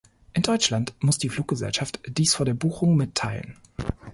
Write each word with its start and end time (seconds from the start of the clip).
In 0.33 0.41
Deutschland 0.41 0.93
muss 0.99 1.19
die 1.19 1.29
Fluggesellschaft 1.29 1.99
dies 2.07 2.33
vor 2.33 2.43
der 2.43 2.55
Buchung 2.55 2.95
mitteilen. 2.95 3.59